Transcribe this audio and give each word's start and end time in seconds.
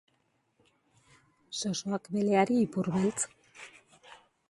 Zozoak 1.59 2.11
beleari 2.17 2.61
ipurbeltz. 2.65 3.25